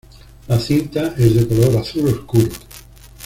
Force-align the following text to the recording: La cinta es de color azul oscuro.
La 0.47 0.59
cinta 0.59 1.13
es 1.15 1.35
de 1.35 1.47
color 1.47 1.77
azul 1.77 2.07
oscuro. 2.07 2.49